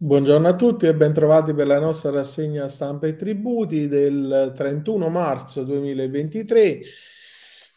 Buongiorno 0.00 0.46
a 0.46 0.54
tutti 0.54 0.86
e 0.86 0.94
bentrovati 0.94 1.52
per 1.52 1.66
la 1.66 1.80
nostra 1.80 2.12
rassegna 2.12 2.68
stampa 2.68 3.08
e 3.08 3.16
tributi 3.16 3.88
del 3.88 4.52
31 4.54 5.08
marzo 5.08 5.64
2023. 5.64 6.80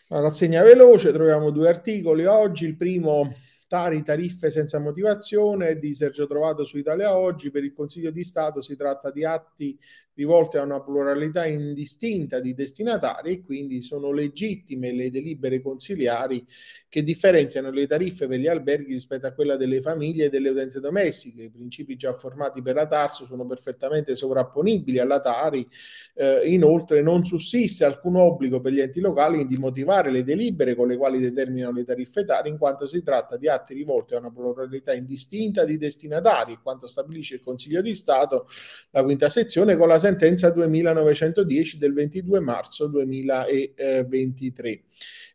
La 0.09 0.20
rassegna 0.20 0.62
veloce, 0.62 1.12
troviamo 1.12 1.49
due 1.49 1.68
articoli 1.68 2.26
oggi. 2.26 2.65
Il 2.65 2.76
primo, 2.76 3.34
Tari, 3.71 4.04
tariffe 4.04 4.52
senza 4.52 4.79
motivazione, 4.79 5.79
di 5.79 5.94
Sergio 5.94 6.28
Trovato 6.28 6.66
su 6.66 6.77
Italia 6.77 7.18
Oggi. 7.18 7.52
Per 7.52 7.64
il 7.64 7.71
Consiglio 7.71 8.12
di 8.12 8.25
Stato 8.25 8.59
si 8.59 8.75
tratta 8.75 9.12
di 9.12 9.23
atti 9.23 9.80
rivolte 10.13 10.57
a 10.57 10.63
una 10.63 10.82
pluralità 10.82 11.45
indistinta 11.45 12.41
di 12.41 12.54
destinatari 12.54 13.31
e 13.31 13.41
quindi 13.41 13.81
sono 13.81 14.12
legittime 14.12 14.91
le 14.91 15.09
delibere 15.09 15.62
consiliari 15.62 16.45
che 16.89 17.02
differenziano 17.02 17.71
le 17.71 17.88
tariffe 17.88 18.27
per 18.27 18.39
gli 18.39 18.48
alberghi 18.48 18.91
rispetto 18.91 19.27
a 19.27 19.31
quella 19.31 19.55
delle 19.55 19.80
famiglie 19.80 20.26
e 20.26 20.30
delle 20.30 20.49
utenze 20.49 20.81
domestiche. 20.81 21.44
I 21.44 21.49
principi 21.49 21.95
già 21.95 22.13
formati 22.13 22.62
per 22.62 22.76
la 22.76 22.85
TARSO 22.85 23.26
sono 23.26 23.45
perfettamente 23.45 24.17
sovrapponibili 24.17 24.99
alla 24.99 25.22
Tari. 25.22 25.66
Eh, 26.13 26.49
inoltre 26.49 27.02
non 27.02 27.23
sussiste 27.23 27.85
alcun 27.85 28.17
obbligo 28.17 28.59
per 28.59 28.73
gli 28.73 28.81
enti 28.81 28.99
locali 28.99 29.48
di 29.48 29.58
motivare 29.58 30.12
le 30.12 30.26
delibere 30.26 30.76
con 30.76 30.90
le 30.90 30.98
quali 30.98 31.20
determinano 31.20 31.77
le 31.77 31.85
tariffe 31.85 32.26
Tari, 32.26 32.49
in 32.49 32.58
quanto 32.58 32.85
si 32.85 33.02
tratta 33.02 33.38
di 33.38 33.48
atti 33.48 33.60
rivolti 33.70 34.13
a 34.13 34.20
una 34.20 34.31
pluralità 34.31 34.93
indistinta 34.93 35.63
di 35.65 35.77
destinatari, 35.77 36.59
quanto 36.61 36.88
stabilisce 36.88 37.35
il 37.35 37.41
Consiglio 37.41 37.81
di 37.81 37.95
Stato, 37.95 38.47
la 38.91 39.03
quinta 39.03 39.29
sezione, 39.29 39.77
con 39.77 39.87
la 39.87 39.99
sentenza 39.99 40.49
2910 40.49 41.77
del 41.77 41.93
22 41.93 42.39
marzo 42.39 42.87
2023. 42.87 44.84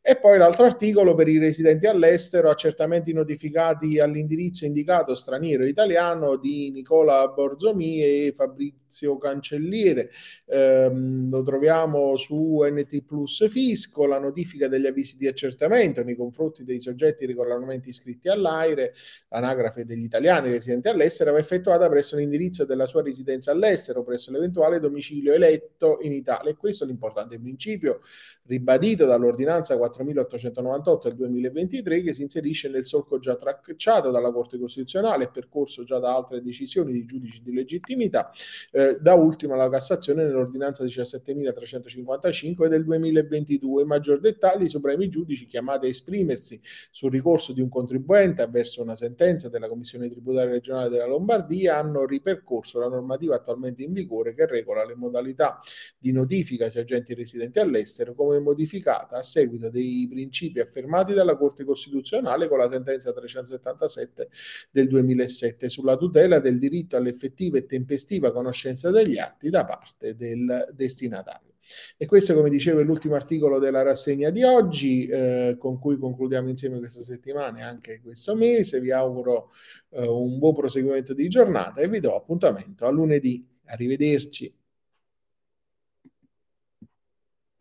E 0.09 0.17
poi 0.17 0.39
l'altro 0.39 0.67
articolo 0.67 1.17
per 1.17 1.27
i 1.27 1.37
residenti 1.37 1.87
all'estero, 1.87 2.49
accertamenti 2.49 3.13
notificati 3.13 3.99
all'indirizzo 3.99 4.65
indicato 4.65 5.17
straniero 5.17 5.67
italiano 5.67 6.37
di 6.37 6.71
Nicola 6.71 7.27
Borzomi 7.27 8.01
e 8.01 8.33
Fabrizio 8.33 9.19
Cancelliere. 9.19 10.11
Eh, 10.47 10.89
lo 11.29 11.43
troviamo 11.43 12.17
su 12.17 12.61
NT 12.63 13.03
Plus 13.03 13.49
Fisco, 13.49 14.07
la 14.07 14.21
notifica 14.21 14.69
degli 14.69 14.87
avvisi 14.87 15.17
di 15.17 15.27
accertamento 15.27 16.05
nei 16.05 16.15
confronti 16.15 16.63
dei 16.63 16.81
soggetti 16.81 17.27
regolarmente 17.27 17.89
iscritti 17.89 18.16
all'AIRE, 18.25 18.95
l'anagrafe 19.29 19.85
degli 19.85 20.05
italiani 20.05 20.51
residenti 20.51 20.89
all'estero, 20.89 21.33
va 21.33 21.39
effettuata 21.39 21.89
presso 21.89 22.17
l'indirizzo 22.17 22.65
della 22.65 22.87
sua 22.87 23.03
residenza 23.03 23.51
all'estero, 23.51 24.03
presso 24.03 24.31
l'eventuale 24.31 24.81
domicilio 24.81 25.33
eletto 25.33 25.99
in 26.03 26.13
Italia. 26.13 26.51
E 26.51 26.57
questo 26.57 26.85
è 26.85 26.87
l'importante 26.87 27.39
principio 27.39 28.01
ribadito 28.45 29.05
dall'ordinanza 29.05 29.77
4 29.77 29.97
4898 29.97 31.09
del 31.09 31.17
2023 31.17 32.03
che 32.03 32.15
si 32.15 32.23
inserisce 32.23 32.69
nel 32.69 32.85
solco 32.85 33.19
già 33.19 33.37
tracciato 33.37 34.11
dalla 34.11 34.31
Corte 34.31 34.59
Costituzionale 34.59 35.25
e 35.25 35.29
percorso 35.29 35.85
già 35.85 35.99
da 35.99 36.15
altre 36.15 36.43
decisioni 36.43 36.93
di 36.93 37.05
giudici 37.05 37.43
di 37.43 37.53
legittimità, 37.53 38.31
eh, 38.73 38.99
da 39.01 39.15
ultima 39.15 39.57
la 39.57 39.69
Cassazione 39.69 40.25
nell'ordinanza 40.25 40.85
17.355 40.85 42.67
del 42.69 42.85
2022. 42.85 43.85
Maggior 43.85 44.21
dettagli, 44.21 44.65
i 44.65 44.69
supremi 44.69 45.09
giudici 45.09 45.47
chiamati 45.47 45.87
a 45.87 45.89
esprimersi 45.89 46.61
sul 46.91 47.11
ricorso 47.11 47.53
di 47.53 47.61
un 47.61 47.69
contribuente 48.07 48.43
avverso 48.43 48.83
una 48.83 48.95
sentenza 48.95 49.49
della 49.49 49.69
Commissione 49.69 50.09
tributaria 50.09 50.53
regionale 50.53 50.89
della 50.89 51.07
Lombardia 51.07 51.77
hanno 51.77 52.07
ripercorso 52.07 52.79
la 52.79 52.89
normativa 52.89 53.35
attualmente 53.35 53.83
in 53.83 53.93
vigore 53.93 54.33
che 54.33 54.47
regola 54.47 54.85
le 54.85 54.95
modalità 54.95 55.59
di 55.99 56.13
notifica 56.13 56.67
ai 56.67 56.79
agenti 56.79 57.15
residenti 57.15 57.59
all'estero 57.59 58.15
come 58.15 58.39
modificata 58.39 59.17
a 59.17 59.23
seguito 59.23 59.69
dei 59.69 60.07
principi 60.09 60.61
affermati 60.61 61.13
dalla 61.13 61.37
Corte 61.37 61.65
Costituzionale 61.65 62.49
con 62.49 62.59
la 62.59 62.71
sentenza 62.71 63.13
377 63.13 64.29
del 64.71 64.87
2007 64.87 65.69
sulla 65.69 65.97
tutela 65.97 66.39
del 66.39 66.59
diritto 66.59 66.97
all'effettiva 66.97 67.59
e 67.59 67.67
tempestiva 67.67 68.31
conoscenza 68.31 68.91
degli 68.91 69.19
atti 69.19 69.51
da 69.51 69.65
parte 69.65 70.15
del 70.15 70.69
destinatario. 70.73 71.56
E 71.97 72.07
questo, 72.07 72.35
come 72.35 72.51
dicevo, 72.51 72.81
è 72.81 72.85
l'ultimo 72.85 73.15
articolo 73.15 73.59
della 73.59 73.83
rassegna 73.83 74.31
di 74.31 74.43
oggi, 74.43 75.07
eh, 75.07 75.57
con 75.59 75.79
cui 75.79 75.99
concludiamo 75.99 76.49
insieme 76.49 76.79
questa 76.79 77.03
settimana 77.03 77.59
e 77.59 77.63
anche 77.63 78.01
questo 78.03 78.35
mese. 78.35 78.81
Vi 78.81 78.91
auguro 78.91 79.51
eh, 79.91 80.07
un 80.07 80.39
buon 80.39 80.55
proseguimento 80.55 81.15
di 81.15 81.29
giornata 81.29 81.81
e 81.81 81.89
vi 81.89 82.01
do 82.01 82.17
appuntamento 82.17 82.87
a 82.87 82.91
lunedì. 82.91 83.47
Arrivederci. 83.67 84.56